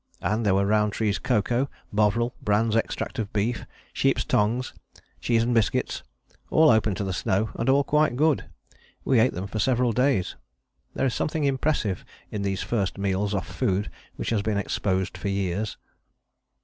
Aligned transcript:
And 0.19 0.43
there 0.43 0.55
were 0.55 0.65
Rowntree's 0.65 1.19
cocoa, 1.19 1.69
Bovril, 1.93 2.33
Brand's 2.41 2.75
extract 2.75 3.19
of 3.19 3.31
beef, 3.31 3.67
sheep's 3.93 4.25
tongues, 4.25 4.73
cheese 5.19 5.43
and 5.43 5.53
biscuits 5.53 6.01
all 6.49 6.71
open 6.71 6.95
to 6.95 7.03
the 7.03 7.13
snow 7.13 7.51
and 7.53 7.69
all 7.69 7.83
quite 7.83 8.15
good. 8.15 8.45
We 9.05 9.19
ate 9.19 9.33
them 9.33 9.45
for 9.45 9.59
several 9.59 9.91
days. 9.91 10.35
There 10.95 11.05
is 11.05 11.13
something 11.13 11.43
impressive 11.43 12.03
in 12.31 12.41
these 12.41 12.63
first 12.63 12.97
meals 12.97 13.35
off 13.35 13.45
food 13.47 13.91
which 14.15 14.31
has 14.31 14.41
been 14.41 14.57
exposed 14.57 15.19
for 15.19 15.29
years. 15.29 15.77